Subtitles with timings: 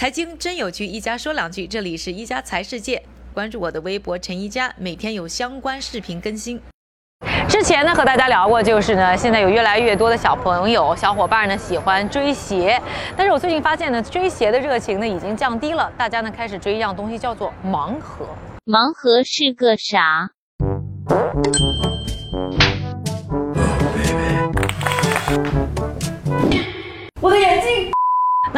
[0.00, 1.66] 财经真有趣，一家说两句。
[1.66, 3.02] 这里是一家财世界，
[3.34, 6.58] 关注我的微博陈一家，每天有相关视频更新。
[7.46, 12.80] 之前呢和大家聊过，就是呢现在有越来越多的小朋友、小伙伴呢喜欢追鞋，
[13.14, 18.26] 但是我最近发现呢追鞋的热情呢已经降低了，大家呢开始追一样东西叫做盲盒。
[18.64, 20.30] 盲盒是个啥？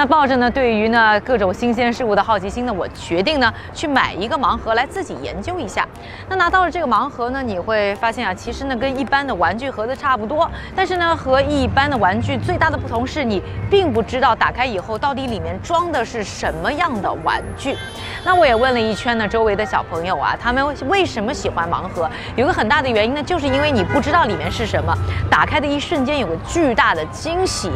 [0.03, 5.87] 那抱着呢对于呢各种新鲜事物的好奇心呢，我决定呢去买一个盲盒来自己研究一下。
[6.29, 17.77] 那拿到了这个盲盒呢，你会发现啊，其实呢跟一般的玩具盒子差不多，但是呢和一般的玩具最大的不同是你并不知道打开以后到底里面装的是什么样的玩具。
[18.25, 22.11] 那我也问了一圈呢周围的小朋友啊，他们为什么喜欢盲盒？
[22.35, 24.93] 有个很大的原因呢，就是因为你不知道里面是什么，
[25.31, 27.71] 打开的一瞬间有个巨大的惊喜，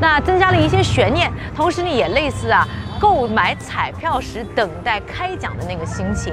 [0.00, 1.30] 那增加了一些悬念。
[1.58, 2.64] 同时呢，也类似啊，
[3.00, 6.32] 购买彩票时等待开奖的那个心情。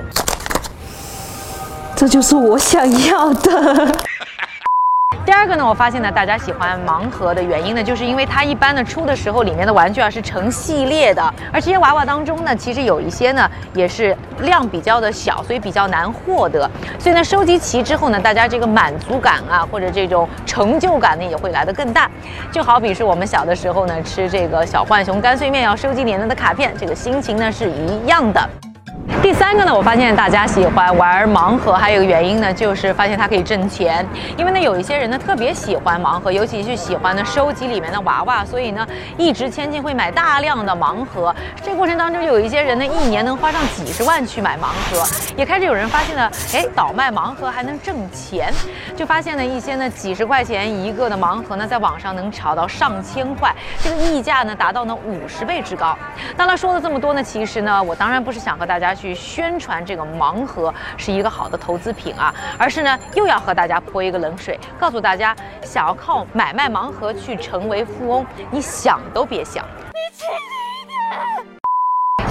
[1.96, 3.98] 这就是我想要的。
[5.46, 11.22] 这个呢，我发现呢，大家喜欢盲盒的原因呢，就是因为它一般呢出的时候，里面的玩具啊是成系列的，
[11.54, 16.68] 而这些娃娃当中呢，其实有一些呢也是量比较的小，所以比较难获得。
[16.98, 22.10] 所以呢，收集齐之后呢，大家这个满足感啊，或者这种成就感呢，也会来得更大。
[22.52, 28.50] 就好比是我们小的时候呢，吃这个小浣熊干脆面要收集年年的卡片，这个心情呢是一样的。
[29.22, 34.06] 第三个呢，我发现大家喜欢玩盲盒，还有一个原因呢，就是发现它可以挣钱。
[34.36, 38.86] 因为呢，有一些人呢特别喜欢盲盒，尤其是喜欢呢收集里面的娃娃，所以呢
[39.18, 41.36] 一掷千金会买大量的盲盒。
[41.64, 45.04] 这过程当中，有一些人呢一年能花上几十万去买盲盒。
[45.36, 48.52] 也开始有人发现呢，哎，倒卖盲盒还能挣钱，
[48.96, 53.54] 就发现呢一些呢几十块钱一个的盲盒呢，在网上能炒到上千块，
[53.84, 55.96] 这个溢价呢达到呢五十倍之高。
[56.36, 59.14] 当然说了这么多呢，其实呢我当然不是想和大家去。
[59.14, 69.66] 宣传这个盲盒是一个好的投资品啊，而是呢又要和大家泼一个冷水，告诉大家，想要靠买卖盲盒去成为富翁，你想都别想。
[69.88, 70.55] 你轻一点。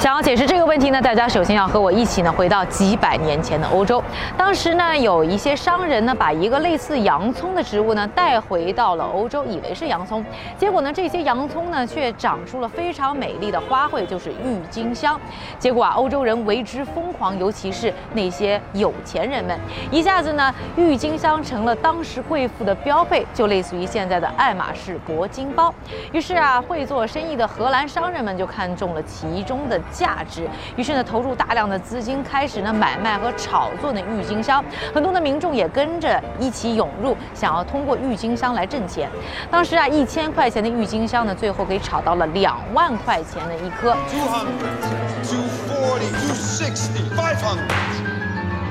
[0.04, 4.04] 想要解释这个问题呢，大家首先要和我一起呢回到几百年前的欧洲。
[4.37, 10.22] 当时呢，有一些商人呢把一个类似洋葱的植物呢带回到了欧洲，以为是洋葱，
[10.59, 15.19] 结果呢这些洋葱呢却长出了非常美丽的花卉，就是郁金香。
[15.59, 19.59] 结果啊，欧洲人为之疯狂，尤其是那些有钱人们，
[19.91, 25.72] 一下子呢郁金香成了当时贵妇的标配，就类似于现在的爱马仕铂金包。
[26.12, 29.81] 于是啊，会做生意的荷兰商人们就看中了其中的。
[29.94, 34.62] 价值，于是呢，投入大量的资金，开始呢买卖和炒作呢郁金香，
[34.93, 39.09] 很多的民众也跟着一起涌入，想要通过郁金香来挣钱。
[39.50, 43.93] 当时啊，一千块钱的郁金香呢，最后给炒到了两万块钱的一颗。
[44.10, 44.75] Two hundred,
[45.22, 47.71] two forty, two sixty, five hundred.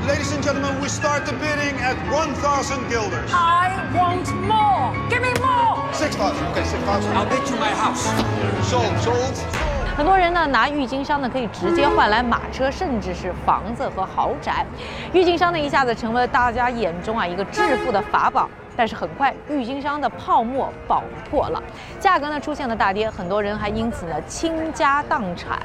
[0.06, 3.32] Ladies and gentlemen, we start the bidding at one thousand guilders.
[3.32, 4.92] I want more.
[5.10, 5.82] Give me more.
[5.94, 6.46] Six thousand.
[6.52, 7.16] Okay, six thousand.
[7.16, 8.04] I'll bid you my house.
[8.68, 9.63] Sold, sold.
[9.96, 14.66] 很多人呢拿郁金香呢可以直接换来马车，甚至是房子和豪宅。
[15.14, 18.50] 郁金香呢一下子成为了大家眼中啊一个致富的法宝。
[18.76, 21.62] 但是很快，郁金香的泡沫爆破了，
[22.00, 25.60] 价格呢出现了大跌，很多人还因此呢倾家荡产。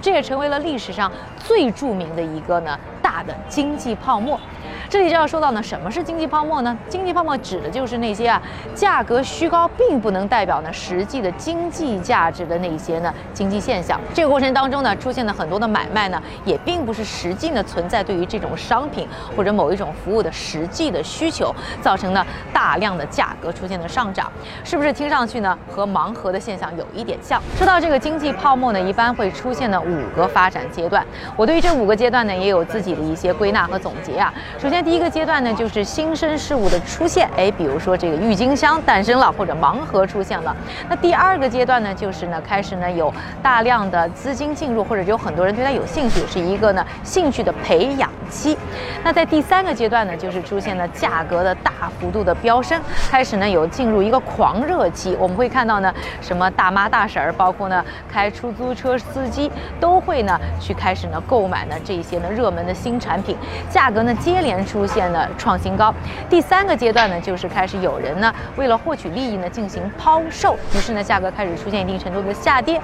[0.00, 4.40] 这也成为了历史上最著名的一个呢大的经济泡沫。
[4.88, 6.76] 这里就要说到呢，什么是经济泡沫呢？
[6.88, 8.40] 经济泡沫指的就是那些啊，
[8.74, 14.00] 价格虚高并不能代表呢实际的经济价值的那些呢经济现象。
[14.14, 19.06] 这个过程当中呢，出现了很多的买卖呢，也并不是实际呢存在对于这种商品
[19.36, 24.32] 或者某一种服务的实际的需求，造成呢大量的价格出现了上涨，
[24.64, 27.42] 是不是听上去呢和盲盒的现象有一点像？
[27.58, 31.04] 说到这个经济泡沫呢，一般会出现的五个发展阶段，
[31.36, 34.32] 我对于这五个阶段呢也有自己的一些归纳和总结啊。
[34.58, 34.77] 首先。
[34.82, 40.56] 第一个阶段呢，就是新生事物的出现，哎，比如说这个郁金香诞生了，或者盲盒出现了。
[40.88, 43.12] 那第二个阶段呢，就是呢开始呢有
[43.42, 48.56] 大量的资金进入，或者有很多人对它有兴趣，是一个呢兴趣的培养期。
[49.02, 52.80] 那在第三个阶段呢，就是出现了价格的大幅度的飙升，
[53.10, 55.16] 开始呢有进入一个狂热期。
[55.18, 63.36] 我们会看到呢，什么大妈大婶儿，包括呢开出租车司机，都会呢去开始呢购买呢这些呢热门的新产品，
[63.70, 64.58] 价格呢接连。
[64.68, 65.94] 出现了创新高，
[66.28, 72.78] 第三个阶段呢，就是开始有人呢为了获取利益呢进行抛售，于是呢价格开始出现一定程度的下跌。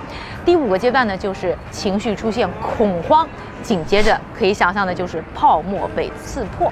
[0.44, 3.28] 第五个阶段呢，就是情绪出现恐慌，
[3.64, 6.70] 紧接着可以想象的就是泡沫被刺破。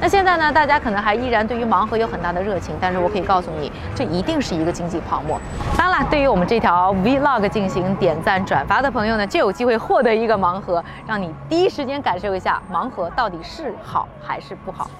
[0.00, 5.40] 那现在呢，大家可能还依然对于盲盒有很大的热情，但是我可以告诉你，这一定是一个经济泡沫。
[5.78, 14.90] 当然了，对于我们这条 Vlog 进行点赞转发的朋友呢，就有机会获得一个盲盒，让你第一时间感受一下盲盒到底是好还是不好。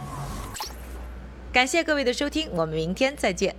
[1.53, 3.55] 感谢各位的收听，我们明天再见。